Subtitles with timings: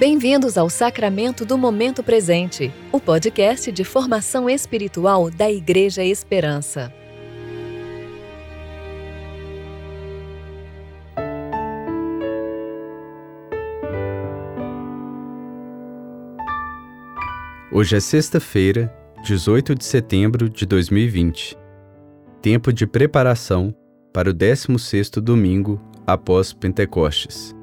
[0.00, 6.90] Bem-vindos ao Sacramento do Momento Presente, o podcast de formação espiritual da Igreja Esperança.
[17.70, 18.90] Hoje é sexta-feira,
[19.22, 21.58] 18 de setembro de 2020.
[22.40, 23.74] Tempo de preparação
[24.14, 27.54] para o 16º domingo após Pentecostes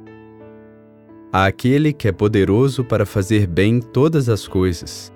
[1.46, 5.14] àquele que é poderoso para fazer bem todas as coisas,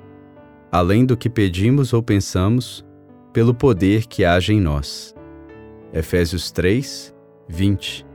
[0.72, 2.86] além do que pedimos ou pensamos,
[3.34, 5.16] pelo poder que age em nós.
[5.92, 7.12] Efésios 3,
[7.48, 8.06] 20.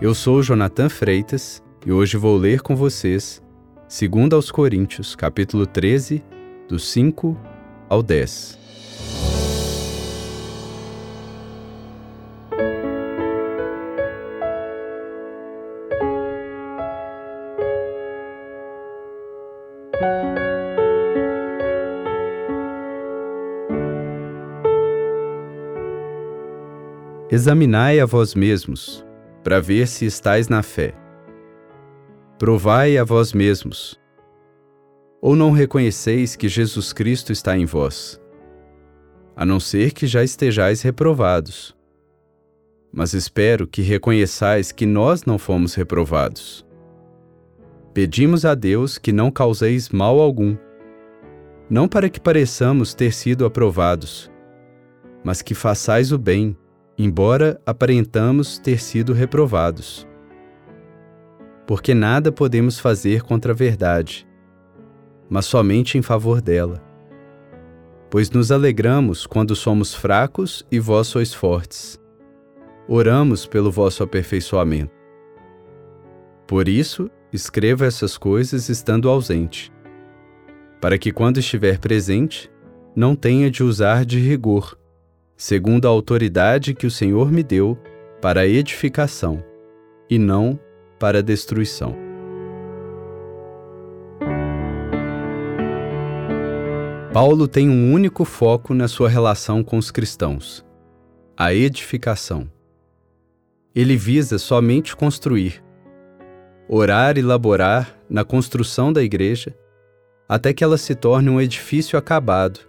[0.00, 3.42] Eu sou Jonathan Freitas e hoje vou ler com vocês
[3.88, 6.22] 2 aos Coríntios, capítulo 13,
[6.68, 7.36] do 5
[7.88, 8.63] ao 10.
[27.34, 29.04] Examinai a vós mesmos,
[29.42, 30.94] para ver se estáis na fé.
[32.38, 33.98] Provai a vós mesmos.
[35.20, 38.20] Ou não reconheceis que Jesus Cristo está em vós?
[39.34, 41.74] A não ser que já estejais reprovados.
[42.92, 46.63] Mas espero que reconheçais que nós não fomos reprovados.
[47.94, 50.56] Pedimos a Deus que não causeis mal algum,
[51.70, 54.30] não para que pareçamos ter sido aprovados,
[55.24, 56.54] mas que façais o bem
[56.96, 60.06] embora aparentamos ter sido reprovados.
[61.66, 64.26] Porque nada podemos fazer contra a verdade,
[65.28, 66.82] mas somente em favor dela.
[68.10, 72.00] Pois nos alegramos quando somos fracos e vós sois fortes.
[72.86, 74.92] Oramos pelo vosso aperfeiçoamento.
[76.46, 79.70] Por isso, escreva essas coisas estando ausente,
[80.80, 82.50] para que quando estiver presente,
[82.96, 84.78] não tenha de usar de rigor
[85.36, 87.76] segundo a autoridade que o Senhor me deu
[88.20, 89.44] para edificação
[90.08, 90.58] e não
[90.98, 91.96] para destruição.
[97.12, 100.64] Paulo tem um único foco na sua relação com os cristãos:
[101.36, 102.50] a edificação.
[103.74, 105.63] Ele visa somente construir,
[106.68, 109.54] orar e laborar na construção da igreja
[110.28, 112.60] até que ela se torne um edifício acabado,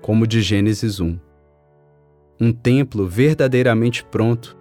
[0.00, 1.18] como de Gênesis 1
[2.42, 4.56] um templo verdadeiramente pronto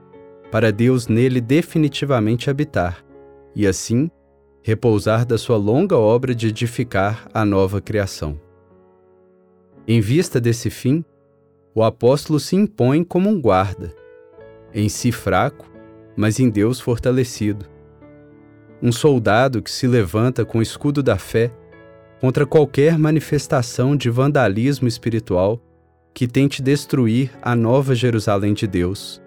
[0.51, 3.03] para Deus nele definitivamente habitar
[3.55, 4.11] e assim
[4.61, 8.39] repousar da sua longa obra de edificar a nova criação.
[9.87, 11.03] Em vista desse fim,
[11.73, 13.91] o apóstolo se impõe como um guarda,
[14.71, 15.65] em si fraco,
[16.15, 17.65] mas em Deus fortalecido.
[18.81, 21.51] Um soldado que se levanta com o escudo da fé
[22.19, 25.61] contra qualquer manifestação de vandalismo espiritual
[26.13, 29.21] que tente destruir a nova Jerusalém de Deus,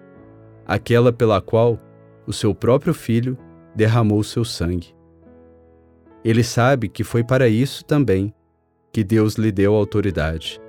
[0.65, 1.79] aquela pela qual
[2.27, 3.37] o seu próprio filho
[3.75, 4.95] derramou seu sangue.
[6.23, 8.33] Ele sabe que foi para isso também
[8.91, 10.59] que Deus lhe deu autoridade.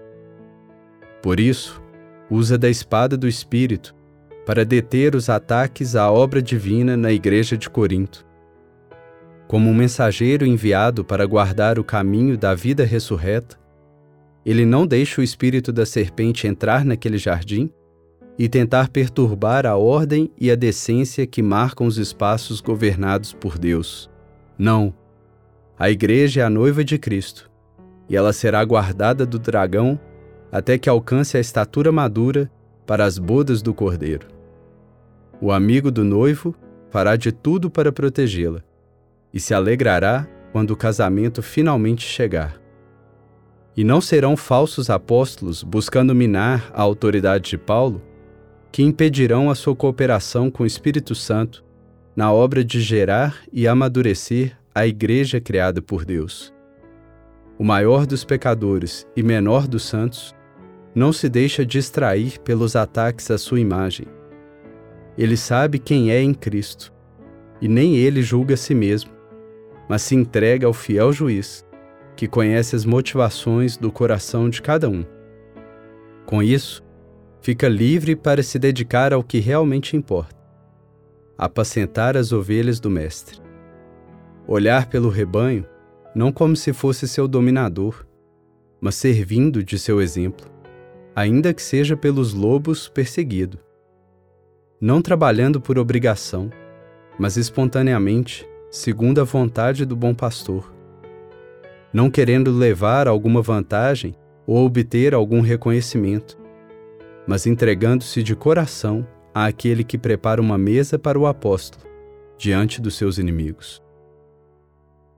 [1.23, 1.81] Por isso,
[2.29, 3.95] usa da espada do Espírito
[4.45, 8.26] para deter os ataques à obra divina na igreja de Corinto.
[9.49, 13.57] Como um mensageiro enviado para guardar o caminho da vida ressurreta,
[14.45, 17.71] ele não deixa o espírito da serpente entrar naquele jardim
[18.39, 24.11] e tentar perturbar a ordem e a decência que marcam os espaços governados por Deus.
[24.59, 24.93] Não.
[25.79, 27.51] A igreja é a noiva de Cristo,
[28.09, 29.99] e ela será guardada do dragão
[30.51, 32.51] até que alcance a estatura madura
[32.85, 34.27] para as bodas do Cordeiro.
[35.41, 36.55] O amigo do noivo
[36.91, 38.66] fará de tudo para protegê-la
[39.33, 42.61] e se alegrará quando o casamento finalmente chegar.
[43.77, 48.03] E não serão falsos apóstolos buscando minar a autoridade de Paulo
[48.73, 51.65] que impedirão a sua cooperação com o Espírito Santo
[52.15, 56.53] na obra de gerar e amadurecer a igreja criada por Deus.
[57.59, 60.35] O maior dos pecadores e menor dos santos
[60.95, 64.07] não se deixa distrair pelos ataques à sua imagem.
[65.17, 66.93] Ele sabe quem é em Cristo
[67.61, 69.11] e nem ele julga a si mesmo,
[69.89, 71.65] mas se entrega ao fiel juiz
[72.17, 75.05] que conhece as motivações do coração de cada um.
[76.25, 76.83] Com isso,
[77.41, 80.37] fica livre para se dedicar ao que realmente importa:
[81.37, 83.41] apacentar as ovelhas do Mestre.
[84.49, 85.67] Olhar pelo rebanho
[86.15, 88.07] não como se fosse seu dominador,
[88.81, 90.47] mas servindo de seu exemplo,
[91.15, 93.59] ainda que seja pelos lobos perseguido.
[94.81, 96.51] Não trabalhando por obrigação,
[97.19, 100.73] mas espontaneamente segundo a vontade do bom pastor,
[101.93, 104.15] não querendo levar alguma vantagem
[104.47, 106.39] ou obter algum reconhecimento,
[107.27, 111.85] mas entregando-se de coração àquele que prepara uma mesa para o apóstolo
[112.39, 113.83] diante dos seus inimigos.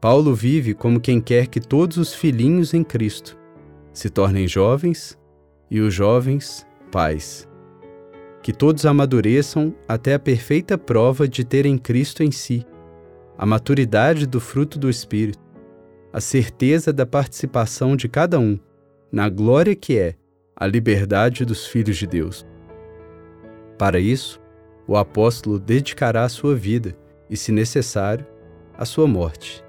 [0.00, 3.36] Paulo vive como quem quer que todos os filhinhos em Cristo
[3.92, 5.18] se tornem jovens
[5.68, 7.48] e os jovens pais.
[8.40, 12.64] Que todos amadureçam até a perfeita prova de terem Cristo em si,
[13.38, 15.38] a maturidade do fruto do Espírito,
[16.12, 18.58] a certeza da participação de cada um
[19.12, 20.16] na glória que é
[20.56, 22.44] a liberdade dos filhos de Deus.
[23.78, 24.40] Para isso,
[24.88, 26.96] o apóstolo dedicará a sua vida
[27.30, 28.26] e, se necessário,
[28.76, 29.64] a sua morte.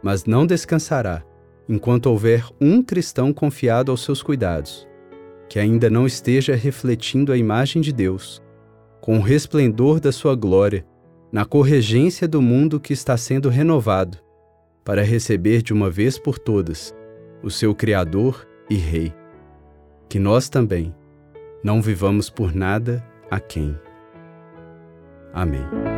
[0.00, 1.24] Mas não descansará
[1.68, 4.86] enquanto houver um cristão confiado aos seus cuidados,
[5.48, 8.40] que ainda não esteja refletindo a imagem de Deus,
[9.00, 10.86] com o resplendor da sua glória,
[11.30, 14.18] na corregência do mundo que está sendo renovado,
[14.84, 16.94] para receber de uma vez por todas
[17.42, 19.12] o seu Criador e Rei.
[20.08, 20.94] Que nós também
[21.62, 23.78] não vivamos por nada a quem.
[25.32, 25.97] Amém.